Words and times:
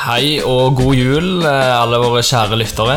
Hei 0.00 0.38
og 0.40 0.78
god 0.78 0.94
jul, 0.96 1.26
eh, 1.44 1.72
alle 1.76 1.98
våre 2.00 2.22
kjære 2.24 2.56
lyttere. 2.56 2.94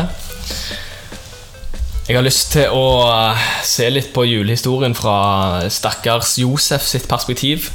Jeg 2.08 2.16
har 2.16 2.24
lyst 2.24 2.54
til 2.54 2.72
å 2.72 2.86
eh, 3.12 3.42
se 3.60 3.90
litt 3.92 4.08
på 4.14 4.24
julehistorien 4.24 4.96
fra 4.96 5.66
stakkars 5.68 6.38
Josef 6.40 6.86
sitt 6.88 7.04
perspektiv. 7.10 7.68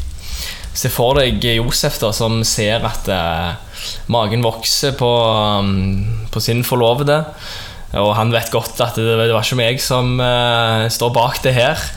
Se 0.74 0.90
for 0.90 1.22
deg 1.22 1.46
Josef 1.46 2.00
da, 2.02 2.10
som 2.10 2.42
ser 2.42 2.82
at 2.90 3.12
eh, 3.14 3.54
magen 4.10 4.42
vokser 4.42 4.98
på, 4.98 5.12
um, 5.62 6.26
på 6.34 6.42
sin 6.42 6.66
forlovede. 6.66 7.22
Og 8.02 8.16
han 8.18 8.34
vet 8.34 8.50
godt 8.50 8.82
at 8.82 8.98
det, 8.98 9.14
det 9.14 9.30
var 9.30 9.46
ikke 9.46 9.62
meg 9.62 9.78
som 9.78 10.18
eh, 10.26 10.90
står 10.90 11.14
bak 11.14 11.44
det 11.46 11.54
her. 11.54 11.88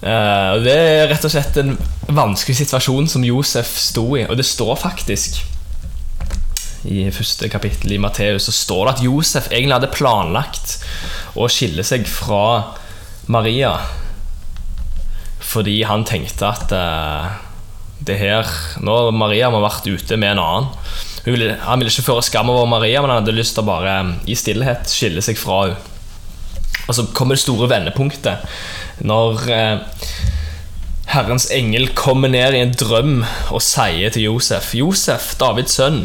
Eh, 0.00 0.48
og 0.56 0.64
det 0.64 0.80
er 0.88 1.08
rett 1.12 1.28
og 1.28 1.36
slett 1.36 1.60
en 1.60 1.76
vanskelig 2.08 2.62
situasjon 2.64 3.12
som 3.12 3.28
Josef 3.28 3.76
sto 3.92 4.08
i. 4.16 4.24
Og 4.24 4.40
det 4.40 4.48
står 4.48 4.78
faktisk 4.88 5.42
i 6.88 7.04
første 7.12 7.48
kapittel 7.52 7.92
i 7.92 8.00
Matteus 8.00 8.46
så 8.48 8.54
står 8.56 8.84
det 8.86 8.92
at 8.94 9.02
Josef 9.04 9.48
egentlig 9.50 9.76
hadde 9.76 9.92
planlagt 9.92 10.78
å 11.36 11.48
skille 11.52 11.84
seg 11.86 12.06
fra 12.08 12.76
Maria 13.30 13.74
fordi 15.50 15.80
han 15.88 16.06
tenkte 16.06 16.46
at 16.46 16.72
uh, 16.72 17.30
det 18.06 18.16
her 18.20 18.48
Nå 18.84 18.94
har 18.96 19.16
Maria 19.16 19.50
må 19.50 19.60
ha 19.60 19.66
vært 19.66 19.88
ute 19.90 20.16
med 20.20 20.36
en 20.36 20.40
annen. 20.40 20.68
Ville, 21.26 21.56
han 21.64 21.80
ville 21.80 21.92
ikke 21.92 22.06
føre 22.06 22.24
skam 22.24 22.48
over 22.52 22.68
Maria, 22.70 23.02
men 23.02 23.10
han 23.12 23.20
hadde 23.20 23.34
lyst 23.36 23.56
til 23.56 23.64
å 23.64 23.68
bare 23.68 23.96
i 24.30 24.36
stillhet 24.38 24.88
skille 24.88 25.24
seg 25.24 25.40
fra 25.40 25.64
henne. 25.66 25.80
Og 26.88 26.96
så 26.96 27.04
kommer 27.14 27.36
det 27.36 27.42
store 27.44 27.68
vendepunktet 27.70 29.04
når 29.06 29.42
uh, 29.50 29.82
Herrens 31.10 31.48
engel 31.54 31.90
kommer 31.98 32.32
ned 32.32 32.56
i 32.56 32.62
en 32.64 32.72
drøm 32.74 33.20
og 33.50 33.62
sier 33.62 34.10
til 34.14 34.28
Josef 34.28 34.72
Josef, 34.78 35.32
Davids 35.38 35.76
sønn, 35.78 36.04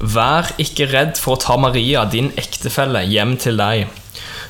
vær 0.00 0.52
ikke 0.62 0.88
redd 0.92 1.18
for 1.20 1.36
å 1.36 1.42
ta 1.42 1.56
Maria, 1.60 2.04
din 2.08 2.32
ektefelle, 2.40 3.04
hjem 3.08 3.36
til 3.40 3.60
deg. 3.60 3.90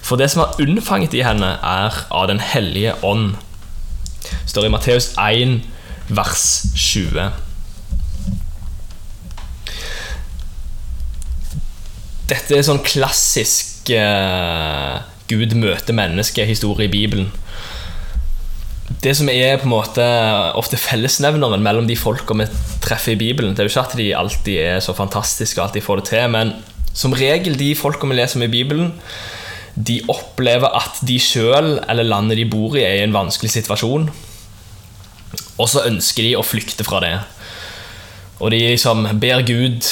For 0.03 0.19
det 0.19 0.31
som 0.33 0.45
er 0.45 0.59
unnfanget 0.63 1.15
i 1.15 1.25
henne, 1.27 1.55
er 1.63 2.03
av 2.11 2.29
Den 2.31 2.43
hellige 2.43 2.97
ånd. 3.07 3.37
Står 4.47 4.67
i 4.67 4.73
Matteus 4.73 5.13
1, 5.19 5.61
vers 6.13 6.47
20. 6.75 7.33
Dette 12.33 12.57
er 12.57 12.65
sånn 12.65 12.83
klassisk 12.87 13.91
eh, 13.93 15.01
Gud 15.29 15.55
møter 15.59 15.97
menneske-historie 15.97 16.89
i 16.89 16.93
Bibelen. 16.93 17.31
Det 19.03 19.17
som 19.19 19.27
er 19.33 19.57
på 19.59 19.67
en 19.67 19.73
måte 19.73 20.05
ofte 20.59 20.79
fellesnevneren 20.79 21.63
mellom 21.65 21.89
de 21.89 21.97
folka 21.99 22.37
vi 22.39 22.47
treffer 22.85 23.17
i 23.17 23.19
Bibelen, 23.19 23.57
det 23.57 23.65
er 23.65 23.67
jo 23.67 23.73
ikke 23.73 23.87
at 23.89 23.97
de 23.99 24.11
alltid 24.15 24.59
er 24.63 24.83
så 24.85 24.95
fantastiske 24.95 25.59
og 25.59 25.67
alltid 25.67 25.83
får 25.83 26.03
det 26.03 26.11
til, 26.13 26.29
men 26.31 26.53
som 26.95 27.17
regel 27.17 27.57
de 27.59 27.73
folka 27.75 28.07
vi 28.07 28.15
leser 28.15 28.39
om 28.39 28.45
i 28.47 28.53
Bibelen, 28.53 28.93
de 29.75 30.03
opplever 30.13 30.71
at 30.79 31.01
de 31.09 31.17
sjøl 31.19 31.81
eller 31.89 32.07
landet 32.07 32.39
de 32.39 32.47
bor 32.47 32.77
i, 32.77 32.85
er 32.85 33.01
i 33.01 33.07
en 33.07 33.17
vanskelig 33.17 33.51
situasjon. 33.55 34.07
Og 35.59 35.71
så 35.73 35.87
ønsker 35.89 36.29
de 36.29 36.37
å 36.37 36.45
flykte 36.47 36.85
fra 36.87 37.01
det. 37.03 37.15
Og 38.39 38.53
de 38.53 38.61
liksom 38.61 39.09
ber 39.23 39.43
Gud 39.49 39.89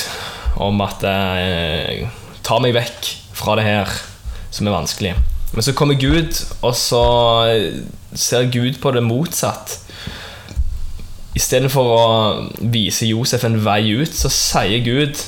om 0.60 0.82
at 0.84 1.04
eh, 1.08 2.06
Ta 2.44 2.56
meg 2.58 2.72
vekk 2.74 3.08
fra 3.36 3.54
det 3.58 3.66
her 3.66 3.90
som 4.50 4.66
er 4.66 4.74
vanskelig. 4.74 5.12
Men 5.52 5.66
så 5.66 5.74
kommer 5.74 5.98
Gud, 5.98 6.36
og 6.62 6.74
så 6.78 7.02
ser 8.14 8.50
Gud 8.52 8.78
på 8.82 8.92
det 8.94 9.02
motsatt. 9.02 9.78
Istedenfor 11.38 11.90
å 11.94 12.04
vise 12.72 13.08
Josef 13.08 13.44
en 13.46 13.60
vei 13.64 13.82
ut, 14.00 14.14
så 14.14 14.30
sier 14.32 14.82
Gud 14.86 15.20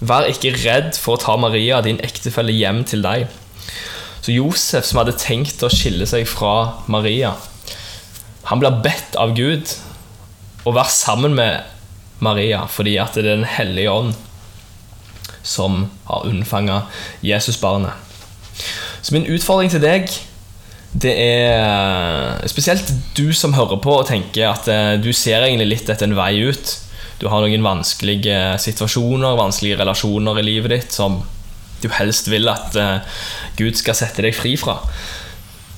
Vær 0.00 0.24
ikke 0.30 0.54
redd 0.56 0.94
for 0.96 1.18
å 1.18 1.20
ta 1.20 1.34
Maria, 1.36 1.82
din 1.84 1.98
ektefelle, 2.00 2.54
hjem 2.56 2.78
til 2.88 3.02
deg. 3.04 3.26
Så 4.24 4.32
Josef, 4.32 4.86
som 4.88 5.02
hadde 5.02 5.12
tenkt 5.20 5.60
å 5.60 5.68
skille 5.68 6.06
seg 6.08 6.24
fra 6.28 6.80
Maria, 6.88 7.34
han 8.48 8.62
blir 8.62 8.80
bedt 8.80 9.18
av 9.20 9.34
Gud 9.36 9.74
å 10.64 10.72
være 10.72 10.92
sammen 10.92 11.36
med 11.36 11.68
Maria 12.24 12.64
fordi 12.68 12.96
at 13.00 13.12
det 13.16 13.26
er 13.26 13.36
Den 13.36 13.46
hellige 13.48 13.92
ånd 13.92 14.16
som 15.44 15.86
har 16.08 16.26
unnfanga 16.28 16.82
Jesusbarnet. 17.24 17.92
Så 19.00 19.14
min 19.16 19.28
utfordring 19.30 19.72
til 19.72 19.82
deg 19.82 20.10
det 20.90 21.12
er 21.14 22.48
spesielt 22.50 22.88
du 23.14 23.30
som 23.36 23.54
hører 23.54 23.78
på 23.78 23.92
og 24.00 24.08
tenker 24.08 24.48
at 24.50 24.66
eh, 24.70 24.96
du 24.98 25.12
ser 25.14 25.44
egentlig 25.44 25.68
litt 25.68 25.90
etter 25.92 26.08
en 26.08 26.16
vei 26.18 26.32
ut. 26.50 26.72
Du 27.22 27.28
har 27.30 27.44
noen 27.44 27.62
vanskelige 27.62 28.56
situasjoner, 28.58 29.38
vanskelige 29.38 29.78
relasjoner 29.78 30.40
i 30.40 30.46
livet 30.48 30.74
ditt 30.74 30.96
som 30.96 31.20
du 31.80 31.88
helst 31.94 32.26
vil 32.32 32.50
at 32.50 32.74
eh, 32.76 33.20
Gud 33.60 33.78
skal 33.78 33.96
sette 33.96 34.24
deg 34.26 34.34
fri 34.34 34.56
fra. 34.58 34.80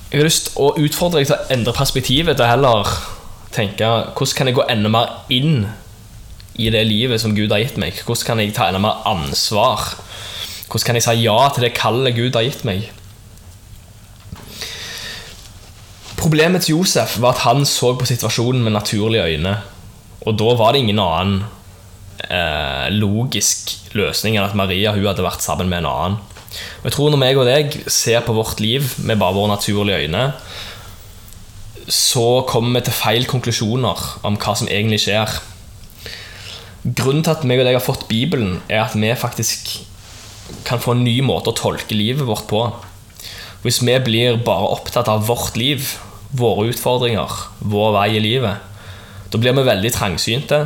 Jeg 0.08 0.22
har 0.22 0.28
lyst 0.28 0.50
å 0.60 0.72
utfordre 0.80 1.20
deg 1.20 1.28
til 1.28 1.36
å 1.36 1.52
endre 1.54 1.76
perspektivet 1.76 2.40
til 2.40 2.48
heller 2.48 2.88
tenke 3.52 3.84
hvordan 4.16 4.36
kan 4.38 4.48
jeg 4.48 4.56
gå 4.56 4.66
enda 4.72 4.90
mer 4.92 5.12
inn 5.32 5.66
i 6.56 6.72
det 6.72 6.82
livet 6.88 7.20
som 7.20 7.36
Gud 7.36 7.52
har 7.52 7.60
gitt 7.60 7.78
meg? 7.80 8.00
Hvordan 8.00 8.30
kan 8.30 8.40
jeg 8.40 8.56
ta 8.56 8.70
enda 8.70 8.80
mer 8.80 9.04
ansvar? 9.08 9.92
Hvordan 10.72 10.88
kan 10.88 10.98
jeg 10.98 11.04
si 11.04 11.20
ja 11.26 11.38
til 11.52 11.68
det 11.68 11.74
kallet 11.76 12.16
Gud 12.16 12.36
har 12.36 12.48
gitt 12.48 12.64
meg? 12.68 12.88
Problemet 16.22 16.62
til 16.62 16.76
Josef 16.76 17.16
var 17.18 17.34
at 17.34 17.42
han 17.42 17.64
så 17.66 17.96
på 17.98 18.06
situasjonen 18.06 18.62
med 18.62 18.76
naturlige 18.76 19.24
øyne. 19.26 19.56
Og 20.22 20.36
da 20.38 20.52
var 20.54 20.70
det 20.70 20.84
ingen 20.84 21.00
annen 21.02 21.40
eh, 22.30 22.86
logisk 22.94 23.72
løsning 23.98 24.36
enn 24.36 24.46
at 24.46 24.54
Maria 24.54 24.92
hun 24.94 25.08
hadde 25.08 25.24
vært 25.26 25.42
sammen 25.42 25.66
med 25.72 25.82
en 25.82 25.88
annen. 25.90 26.20
Og 26.78 26.86
jeg 26.86 26.94
tror 26.94 27.10
Når 27.10 27.22
meg 27.24 27.40
og 27.40 27.48
deg 27.48 27.74
ser 27.90 28.22
på 28.22 28.36
vårt 28.36 28.60
liv 28.62 28.86
med 29.02 29.18
bare 29.18 29.34
våre 29.34 29.50
naturlige 29.56 30.04
øyne, 30.04 30.28
så 31.90 32.44
kommer 32.46 32.78
vi 32.78 32.84
til 32.86 32.94
feil 32.94 33.26
konklusjoner 33.26 34.04
om 34.22 34.38
hva 34.38 34.54
som 34.54 34.70
egentlig 34.70 35.00
skjer. 35.02 35.40
Grunnen 36.86 37.26
til 37.26 37.34
at 37.34 37.42
meg 37.48 37.64
og 37.64 37.66
deg 37.66 37.80
har 37.80 37.82
fått 37.84 38.06
Bibelen, 38.06 38.60
er 38.70 38.84
at 38.84 38.94
vi 38.94 39.10
faktisk 39.18 39.80
kan 40.68 40.78
få 40.82 40.94
en 40.94 41.02
ny 41.02 41.18
måte 41.26 41.50
å 41.50 41.58
tolke 41.58 41.98
livet 41.98 42.28
vårt 42.28 42.46
på. 42.50 42.62
Hvis 43.66 43.82
vi 43.82 43.98
blir 44.06 44.38
bare 44.46 44.70
opptatt 44.76 45.10
av 45.10 45.26
vårt 45.26 45.58
liv, 45.58 45.96
våre 46.32 46.70
utfordringer, 46.72 47.32
vår 47.60 47.92
vei 47.96 48.08
i 48.16 48.22
livet, 48.22 48.70
da 49.32 49.40
blir 49.40 49.56
vi 49.56 49.64
veldig 49.66 49.92
trangsynte. 49.94 50.60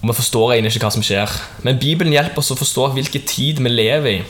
Og 0.00 0.08
vi 0.08 0.16
forstår 0.16 0.54
egentlig 0.54 0.74
ikke 0.74 0.86
hva 0.86 0.94
som 0.94 1.04
skjer. 1.04 1.32
Men 1.66 1.80
Bibelen 1.80 2.14
hjelper 2.14 2.40
oss 2.40 2.52
å 2.54 2.58
forstå 2.58 2.86
hvilken 2.94 3.26
tid 3.28 3.60
vi 3.60 3.72
lever 3.72 4.10
i. 4.14 4.20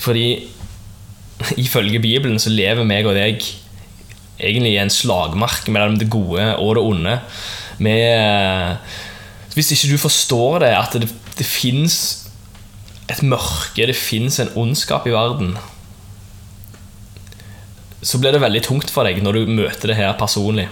Fordi 0.00 0.26
ifølge 1.60 2.00
Bibelen 2.00 2.40
så 2.40 2.52
lever 2.52 2.88
meg 2.88 3.08
og 3.08 3.16
deg 3.18 3.44
egentlig 4.36 4.72
i 4.74 4.80
en 4.80 4.92
slagmark 4.92 5.68
mellom 5.72 5.98
det 6.00 6.08
gode 6.12 6.48
og 6.56 6.76
det 6.78 6.84
onde. 6.84 7.18
Med, 7.84 8.96
hvis 9.52 9.74
ikke 9.76 9.92
du 9.92 10.00
forstår 10.00 10.64
det, 10.64 10.72
at 10.76 10.96
det, 10.96 11.10
det 11.36 11.48
fins 11.48 11.98
et 13.12 13.20
mørke, 13.22 13.84
det 13.86 13.96
fins 13.96 14.40
en 14.40 14.52
ondskap 14.56 15.06
i 15.06 15.14
verden, 15.14 15.54
så 18.06 18.20
blir 18.22 18.34
det 18.34 18.42
veldig 18.42 18.62
tungt 18.62 18.92
for 18.92 19.08
deg 19.08 19.18
når 19.24 19.40
du 19.40 19.54
møter 19.56 19.90
det 19.90 19.98
her 19.98 20.14
personlig. 20.18 20.68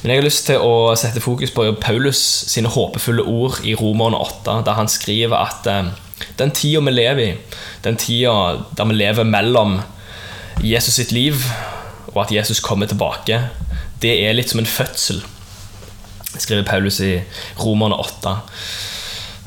Men 0.00 0.10
jeg 0.10 0.20
har 0.20 0.24
lyst 0.24 0.46
til 0.48 0.62
å 0.64 0.94
sette 0.96 1.20
fokus 1.20 1.52
på 1.52 1.66
Paulus 1.82 2.20
sine 2.48 2.70
håpefulle 2.72 3.26
ord 3.28 3.60
i 3.64 3.74
Romerne 3.76 4.20
8, 4.20 4.62
der 4.64 4.78
han 4.78 4.88
skriver 4.88 5.36
at 5.36 5.68
eh, 5.68 5.92
den 6.40 6.54
tida 6.56 6.80
vi 6.84 6.94
lever 6.94 7.22
i, 7.26 7.60
den 7.84 8.00
tida 8.00 8.64
der 8.76 8.88
vi 8.88 8.96
lever 8.96 9.28
mellom 9.28 9.78
Jesus 10.64 10.96
sitt 10.96 11.12
liv 11.12 11.44
og 12.14 12.24
at 12.24 12.32
Jesus 12.32 12.62
kommer 12.64 12.88
tilbake, 12.88 13.40
det 14.00 14.12
er 14.24 14.36
litt 14.36 14.52
som 14.52 14.62
en 14.62 14.70
fødsel, 14.70 15.22
skriver 16.38 16.66
Paulus 16.68 17.00
i 17.02 17.18
Romerne 17.60 17.98
8. 18.00 18.36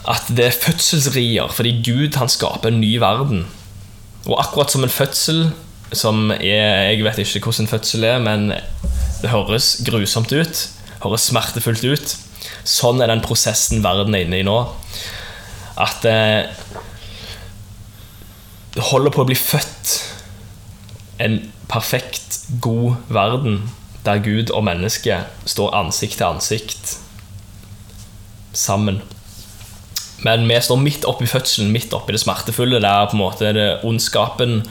At 0.08 0.28
det 0.36 0.50
er 0.50 0.60
fødselsrier 0.66 1.52
fordi 1.52 1.78
Gud 1.86 2.20
han 2.20 2.32
skaper 2.32 2.72
en 2.72 2.82
ny 2.84 2.98
verden. 3.02 3.46
Og 4.28 4.36
akkurat 4.40 4.72
som 4.72 4.84
en 4.84 4.92
fødsel 4.92 5.48
som 5.96 6.32
er 6.36 6.92
Jeg 6.92 7.04
vet 7.06 7.20
ikke 7.24 7.48
hvordan 7.48 7.70
fødsel 7.72 8.04
er, 8.04 8.20
men 8.20 8.52
det 9.22 9.32
høres 9.32 9.78
grusomt 9.88 10.32
ut. 10.34 10.64
Høres 11.04 11.28
smertefullt 11.30 11.86
ut. 11.88 12.16
Sånn 12.68 13.02
er 13.02 13.12
den 13.12 13.24
prosessen 13.24 13.84
verden 13.86 14.16
er 14.16 14.26
inne 14.26 14.42
i 14.42 14.46
nå. 14.46 14.58
At 15.78 16.06
eh, 16.10 16.50
det 18.76 18.86
holder 18.92 19.14
på 19.14 19.24
å 19.24 19.30
bli 19.30 19.38
født 19.38 19.96
en 21.24 21.40
perfekt, 21.72 22.44
god 22.64 23.00
verden 23.10 23.62
der 24.06 24.22
Gud 24.24 24.52
og 24.56 24.64
menneske 24.68 25.24
står 25.50 25.76
ansikt 25.76 26.20
til 26.20 26.30
ansikt 26.30 26.98
sammen. 28.58 29.02
Men 30.26 30.48
vi 30.50 30.58
står 30.62 30.80
midt 30.82 31.06
oppi 31.10 31.28
fødselen, 31.30 31.72
midt 31.74 31.94
oppi 31.94 32.16
det 32.16 32.22
smertefulle, 32.24 32.82
der 32.82 33.10
på 33.10 33.18
en 33.18 33.22
måte 33.22 33.54
det 33.54 33.68
ondskapen 33.86 34.62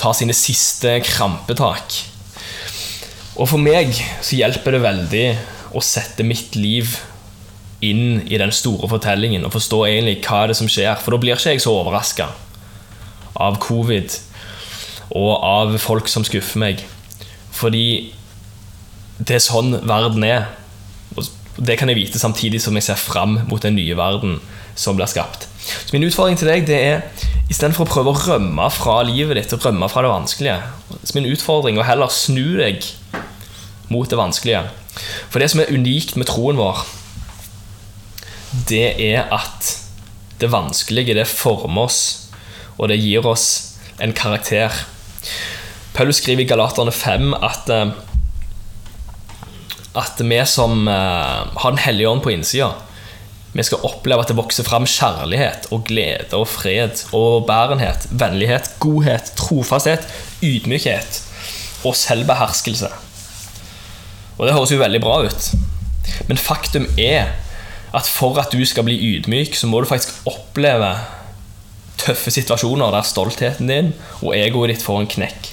tar 0.00 0.16
sine 0.16 0.34
siste 0.36 0.96
krampetak. 1.04 1.98
Og 3.36 3.48
for 3.52 3.60
meg 3.62 3.92
så 4.24 4.38
hjelper 4.38 4.76
det 4.76 4.84
veldig 4.84 5.24
å 5.76 5.82
sette 5.84 6.26
mitt 6.26 6.56
liv 6.58 6.96
inn 7.84 8.20
i 8.28 8.38
den 8.40 8.52
store 8.52 8.88
fortellingen 8.90 9.46
og 9.46 9.54
forstå 9.54 9.84
egentlig 9.88 10.18
hva 10.26 10.44
det 10.44 10.56
er 10.56 10.60
som 10.60 10.70
skjer. 10.70 10.96
For 11.00 11.14
da 11.14 11.20
blir 11.22 11.36
ikke 11.36 11.54
jeg 11.54 11.64
så 11.64 11.74
overraska 11.76 12.30
av 13.40 13.60
covid 13.62 14.16
og 15.16 15.30
av 15.42 15.76
folk 15.82 16.08
som 16.10 16.26
skuffer 16.26 16.60
meg. 16.60 16.82
Fordi 17.56 18.12
det 19.20 19.36
er 19.36 19.44
sånn 19.44 19.74
verden 19.84 20.24
er. 20.24 20.48
Og 21.16 21.26
det 21.60 21.76
kan 21.80 21.90
jeg 21.90 21.98
vite 21.98 22.20
samtidig 22.20 22.60
som 22.62 22.76
jeg 22.78 22.86
ser 22.88 23.00
fram 23.00 23.40
mot 23.50 23.62
den 23.62 23.76
nye 23.76 23.96
verden 23.98 24.38
som 24.78 24.96
blir 24.96 25.10
skapt. 25.10 25.49
Så 25.60 25.92
min 25.92 26.06
utfordring 26.06 26.38
til 26.40 26.48
deg 26.50 26.66
det 26.68 26.78
er 26.78 27.26
istedenfor 27.50 27.86
å 27.86 27.90
prøve 27.90 28.12
å 28.12 28.20
rømme 28.28 28.68
fra 28.72 29.00
livet 29.06 29.38
ditt 29.38 29.54
og 29.56 29.66
rømme 29.66 29.88
fra 29.90 30.04
det 30.04 30.12
vanskelige, 30.12 30.58
så 31.02 31.16
min 31.16 31.28
utfordring 31.30 31.78
er 31.78 31.84
å 31.84 31.88
heller 31.88 32.14
snu 32.14 32.56
deg 32.60 32.86
mot 33.90 34.08
det 34.10 34.18
vanskelige. 34.18 34.64
For 35.30 35.42
det 35.42 35.50
som 35.50 35.62
er 35.62 35.72
unikt 35.74 36.16
med 36.18 36.30
troen 36.30 36.58
vår, 36.60 36.84
det 38.70 38.86
er 39.02 39.30
at 39.34 39.74
det 40.40 40.50
vanskelige 40.50 41.16
det 41.18 41.28
former 41.30 41.90
oss, 41.90 42.00
og 42.78 42.88
det 42.90 43.00
gir 43.02 43.26
oss 43.26 43.76
en 44.00 44.14
karakter. 44.16 44.72
Paulus 45.94 46.22
skriver 46.22 46.46
i 46.46 46.48
Galaterne 46.48 46.94
5 46.94 47.34
at 47.36 47.74
eh, 47.74 47.90
at 49.98 50.20
vi 50.22 50.38
som 50.46 50.86
uh, 50.86 51.50
har 51.50 51.72
Den 51.72 51.82
hellige 51.82 52.08
ånd 52.08 52.22
på 52.22 52.30
innsida, 52.30 52.68
vi 53.52 53.64
skal 53.66 53.82
oppleve 53.86 54.22
at 54.22 54.30
det 54.30 54.38
vokser 54.38 54.66
fram 54.66 54.86
kjærlighet 54.86 55.66
og 55.74 55.82
glede 55.88 56.36
og 56.38 56.46
fred 56.46 57.02
og 57.16 57.48
bærenhet, 57.48 58.06
vennlighet, 58.10 58.70
godhet, 58.82 59.32
trofasthet, 59.38 60.06
ydmykhet 60.42 61.20
og 61.84 61.96
selvbeherskelse. 61.98 62.90
Og 64.38 64.46
det 64.46 64.54
høres 64.54 64.72
jo 64.72 64.78
veldig 64.80 65.00
bra 65.02 65.16
ut. 65.26 65.48
Men 66.28 66.38
faktum 66.38 66.86
er 66.98 67.32
at 67.96 68.06
for 68.06 68.38
at 68.38 68.52
du 68.54 68.62
skal 68.64 68.86
bli 68.86 68.94
ydmyk, 69.16 69.56
så 69.58 69.66
må 69.66 69.80
du 69.82 69.88
faktisk 69.90 70.22
oppleve 70.30 70.92
tøffe 72.00 72.30
situasjoner 72.32 72.94
der 72.94 73.04
stoltheten 73.04 73.68
din 73.68 73.90
og 74.22 74.36
egoet 74.38 74.72
ditt 74.72 74.84
får 74.84 75.02
en 75.02 75.10
knekk. 75.10 75.50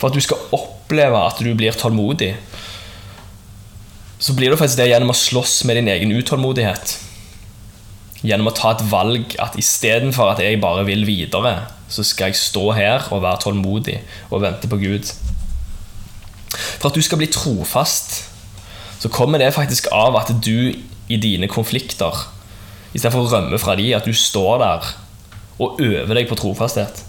For 0.00 0.10
at 0.10 0.16
du 0.18 0.24
skal 0.24 0.42
oppleve 0.56 1.20
at 1.30 1.38
du 1.38 1.52
blir 1.54 1.78
tålmodig, 1.78 2.34
så 4.20 4.34
blir 4.36 4.50
det 4.52 4.58
faktisk 4.60 4.82
det 4.82 4.90
gjennom 4.90 5.14
å 5.14 5.16
slåss 5.16 5.62
med 5.68 5.78
din 5.78 5.88
egen 5.94 6.12
utålmodighet. 6.12 6.98
Gjennom 8.20 8.50
å 8.50 8.54
ta 8.56 8.74
et 8.74 8.84
valg 8.90 9.34
at 9.40 9.56
istedenfor 9.60 10.34
at 10.34 10.42
jeg 10.44 10.60
bare 10.60 10.84
vil 10.88 11.06
videre, 11.08 11.54
så 11.90 12.04
skal 12.06 12.30
jeg 12.30 12.40
stå 12.40 12.64
her 12.76 13.08
og 13.10 13.22
være 13.24 13.42
tålmodig 13.46 13.96
og 14.28 14.42
vente 14.44 14.68
på 14.70 14.78
Gud. 14.82 15.08
For 16.52 16.90
at 16.90 16.96
du 16.96 17.02
skal 17.04 17.20
bli 17.20 17.30
trofast, 17.32 18.20
så 19.00 19.08
kommer 19.12 19.40
det 19.40 19.54
faktisk 19.56 19.88
av 19.96 20.18
at 20.20 20.34
du 20.44 20.72
i 21.10 21.18
dine 21.18 21.48
konflikter, 21.50 22.26
istedenfor 22.92 23.24
å 23.24 23.30
rømme 23.32 23.58
fra 23.62 23.76
de, 23.78 23.88
at 23.96 24.06
du 24.06 24.14
står 24.14 24.60
der 24.62 24.90
og 25.60 25.80
øver 25.82 26.14
deg 26.16 26.28
på 26.28 26.38
trofasthet. 26.38 27.02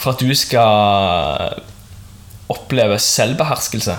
For 0.00 0.14
at 0.14 0.22
du 0.22 0.32
skal 0.34 1.60
oppleve 2.50 2.98
selvbeherskelse 2.98 3.98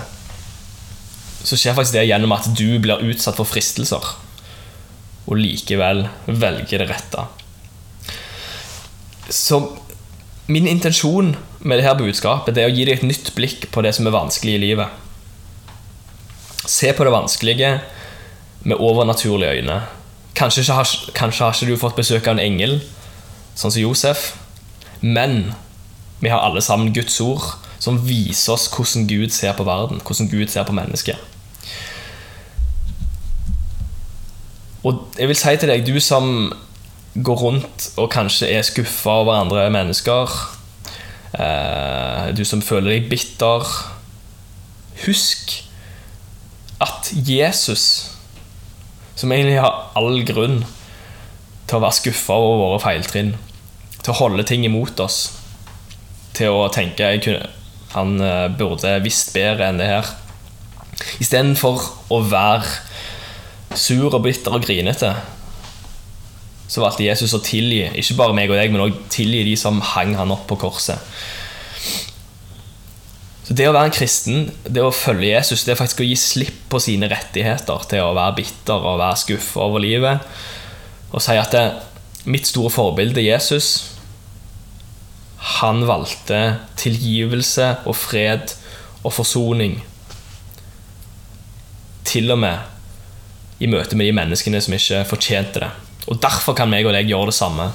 så 1.42 1.58
skjer 1.58 1.74
faktisk 1.76 1.96
det 1.96 2.06
gjennom 2.06 2.34
at 2.36 2.46
du 2.54 2.78
blir 2.82 3.02
utsatt 3.10 3.38
for 3.38 3.48
fristelser, 3.48 4.04
og 5.26 5.38
likevel 5.38 6.06
velger 6.26 6.82
det 6.82 6.88
rette. 6.90 7.24
Så 9.32 9.60
min 10.50 10.66
intensjon 10.66 11.36
med 11.62 11.78
dette 11.78 11.94
budskapet 12.00 12.56
det 12.56 12.64
er 12.64 12.72
å 12.72 12.74
gi 12.74 12.84
deg 12.88 12.98
et 12.98 13.06
nytt 13.06 13.30
blikk 13.36 13.68
på 13.72 13.84
det 13.84 13.94
som 13.96 14.08
er 14.08 14.16
vanskelig 14.16 14.56
i 14.56 14.62
livet. 14.64 14.88
Se 16.66 16.92
på 16.94 17.06
det 17.06 17.14
vanskelige 17.14 17.72
med 18.66 18.78
overnaturlige 18.78 19.62
øyne. 19.62 19.80
Kanskje 20.38 20.66
har, 20.72 20.88
kanskje 21.14 21.44
har 21.44 21.54
ikke 21.54 21.70
du 21.70 21.80
fått 21.80 21.98
besøk 21.98 22.26
av 22.26 22.36
en 22.36 22.44
engel, 22.44 22.78
sånn 23.54 23.72
som 23.74 23.82
Josef, 23.82 24.32
men 25.02 25.52
vi 26.22 26.30
har 26.30 26.42
alle 26.42 26.62
sammen 26.62 26.94
Guds 26.94 27.18
ord 27.20 27.56
som 27.82 27.98
viser 28.06 28.54
oss 28.54 28.68
hvordan 28.70 29.08
Gud 29.10 29.34
ser 29.34 29.56
på 29.58 29.66
verden, 29.66 30.00
hvordan 30.06 30.30
Gud 30.30 30.52
ser 30.52 30.66
på 30.68 30.74
mennesket. 30.76 31.18
Og 34.82 35.06
jeg 35.18 35.30
vil 35.30 35.38
si 35.38 35.54
til 35.60 35.70
deg, 35.70 35.86
du 35.86 36.00
som 36.02 36.52
går 37.14 37.42
rundt 37.44 37.90
og 38.00 38.10
kanskje 38.12 38.48
er 38.50 38.64
skuffa 38.66 39.18
over 39.22 39.36
andre 39.36 39.68
mennesker, 39.70 40.32
eh, 41.38 42.32
du 42.34 42.44
som 42.48 42.64
føler 42.64 42.96
deg 42.96 43.10
bitter 43.10 43.68
Husk 45.02 45.54
at 46.82 47.08
Jesus, 47.14 48.12
som 49.18 49.32
egentlig 49.32 49.60
har 49.62 49.92
all 49.98 50.22
grunn 50.26 50.60
til 51.66 51.78
å 51.78 51.82
være 51.82 51.96
skuffa 51.96 52.36
over 52.38 52.60
våre 52.60 52.82
feiltrinn, 52.82 53.32
til 54.02 54.12
å 54.12 54.18
holde 54.18 54.46
ting 54.46 54.66
imot 54.66 55.00
oss, 55.02 55.24
til 56.36 56.54
å 56.54 56.68
tenke 56.74 57.06
jeg 57.14 57.22
kunne, 57.26 57.50
han 57.94 58.16
eh, 58.24 58.48
burde 58.58 58.96
visst 59.04 59.34
bedre 59.34 59.68
enn 59.68 59.80
det 59.80 59.90
her. 59.90 60.14
Istedenfor 61.22 61.82
å 62.12 62.22
være 62.30 62.91
sur 63.78 64.12
og 64.12 64.22
bitter 64.24 64.54
og 64.56 64.64
grinete, 64.64 65.12
så 66.72 66.80
valgte 66.80 67.04
Jesus 67.04 67.34
å 67.36 67.42
tilgi 67.44 67.84
ikke 68.00 68.16
bare 68.16 68.36
meg 68.36 68.50
og 68.50 68.56
deg, 68.56 68.72
men 68.72 68.86
også 68.86 69.08
tilgi 69.12 69.42
de 69.50 69.56
som 69.60 69.82
hang 69.92 70.14
han 70.16 70.32
opp 70.32 70.46
på 70.48 70.56
korset. 70.62 71.00
Så 73.42 73.56
Det 73.58 73.66
å 73.68 73.74
være 73.74 73.90
en 73.90 73.94
kristen, 73.94 74.44
det 74.64 74.80
å 74.80 74.94
følge 74.94 75.34
Jesus, 75.34 75.64
det 75.66 75.74
er 75.74 75.80
faktisk 75.82 76.00
å 76.00 76.06
gi 76.06 76.16
slipp 76.16 76.62
på 76.72 76.80
sine 76.80 77.10
rettigheter 77.10 77.88
til 77.90 78.04
å 78.06 78.14
være 78.16 78.38
bitter 78.38 78.86
og 78.86 79.00
være 79.02 79.20
skuffa 79.20 79.66
over 79.66 79.82
livet. 79.84 80.22
Og 81.12 81.20
si 81.20 81.36
at 81.36 81.52
det, 81.52 81.64
mitt 82.24 82.48
store 82.48 82.70
forbilde, 82.72 83.20
Jesus, 83.20 83.92
han 85.58 85.82
valgte 85.88 86.62
tilgivelse 86.80 87.68
og 87.84 87.98
fred 87.98 88.54
og 89.02 89.12
forsoning. 89.18 89.80
Til 92.06 92.30
og 92.32 92.40
med 92.46 92.70
i 93.62 93.70
møte 93.70 93.96
med 93.98 94.08
de 94.08 94.16
menneskene 94.16 94.60
som 94.62 94.74
ikke 94.74 95.04
fortjente 95.08 95.62
det. 95.62 95.70
Og 96.10 96.18
Derfor 96.22 96.56
kan 96.58 96.70
meg 96.70 96.86
og 96.86 96.96
deg 96.96 97.10
gjøre 97.10 97.30
det 97.30 97.36
samme. 97.38 97.70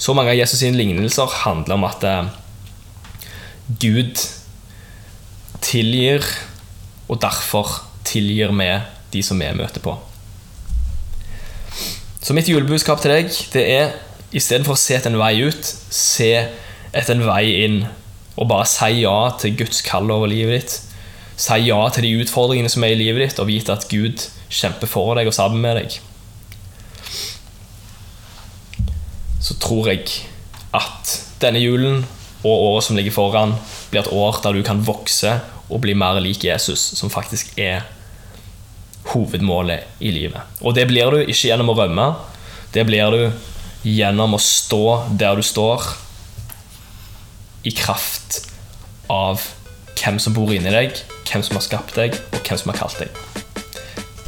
Så 0.00 0.14
mange 0.16 0.32
av 0.32 0.38
Jesus' 0.38 0.62
sine 0.62 0.78
lignelser 0.80 1.28
handler 1.44 1.76
om 1.76 1.84
at 1.86 2.06
eh, 2.08 2.32
Gud 3.80 4.20
tilgir, 5.64 6.24
og 7.08 7.20
derfor 7.22 7.82
tilgir 8.04 8.52
vi 8.56 8.68
de 9.12 9.22
som 9.24 9.40
vi 9.40 9.52
møter 9.56 9.84
på. 9.84 9.94
Så 12.24 12.32
mitt 12.36 12.48
julebudskap 12.48 13.02
til 13.02 13.12
deg 13.12 13.32
det 13.52 13.64
er 13.68 13.94
istedenfor 14.34 14.74
å 14.74 14.80
se 14.80 14.96
etter 14.96 15.12
en 15.12 15.20
vei 15.20 15.34
ut, 15.44 15.70
se 15.92 16.32
etter 16.94 17.14
en 17.14 17.26
vei 17.28 17.44
inn. 17.66 17.82
Og 18.34 18.48
bare 18.50 18.66
si 18.66 19.04
ja 19.04 19.18
til 19.38 19.54
Guds 19.60 19.84
kall 19.86 20.10
over 20.10 20.30
livet 20.32 20.64
ditt. 20.64 20.93
Si 21.36 21.56
ja 21.66 21.80
til 21.90 22.06
de 22.06 22.16
utfordringene 22.22 22.70
som 22.70 22.84
er 22.86 22.94
i 22.94 22.98
livet 23.00 23.24
ditt, 23.24 23.40
og 23.42 23.48
vite 23.50 23.74
at 23.74 23.88
Gud 23.90 24.22
kjemper 24.54 24.90
for 24.90 25.16
deg 25.18 25.26
og 25.26 25.34
sammen 25.34 25.62
med 25.64 25.80
deg, 25.80 25.96
så 29.44 29.56
tror 29.60 29.90
jeg 29.90 30.06
at 30.74 31.16
denne 31.42 31.60
julen 31.60 32.04
og 32.44 32.52
året 32.52 32.86
som 32.86 32.96
ligger 32.96 33.14
foran, 33.14 33.56
blir 33.90 34.04
et 34.04 34.12
år 34.12 34.40
der 34.44 34.56
du 34.56 34.62
kan 34.64 34.82
vokse 34.84 35.38
og 35.68 35.80
bli 35.84 35.96
mer 35.96 36.20
lik 36.22 36.44
Jesus, 36.44 36.80
som 36.98 37.12
faktisk 37.12 37.56
er 37.60 37.84
hovedmålet 39.12 40.00
i 40.04 40.12
livet. 40.14 40.40
Og 40.60 40.76
det 40.76 40.86
blir 40.88 41.12
du 41.12 41.20
ikke 41.24 41.50
gjennom 41.50 41.72
å 41.72 41.76
rømme, 41.78 42.06
det 42.72 42.86
blir 42.88 43.12
du 43.12 43.88
gjennom 43.88 44.36
å 44.36 44.40
stå 44.40 44.84
der 45.20 45.40
du 45.40 45.44
står, 45.44 45.84
i 47.64 47.72
kraft 47.72 48.42
av 49.08 49.40
hvem 50.04 50.18
som 50.20 50.34
bor 50.36 50.50
inni 50.52 50.72
deg, 50.72 50.98
hvem 51.30 51.44
som 51.44 51.56
har 51.56 51.64
skapt 51.64 51.96
deg, 51.96 52.18
og 52.34 52.42
hvem 52.44 52.60
som 52.60 52.74
har 52.74 52.82
kalt 52.82 53.00
deg. 53.00 53.22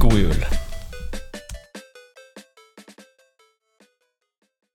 God 0.00 0.16
jul. 0.16 0.65